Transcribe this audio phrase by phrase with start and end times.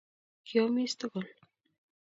[0.47, 1.27] Kiomis tugul